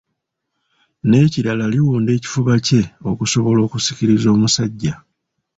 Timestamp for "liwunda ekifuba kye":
1.73-2.81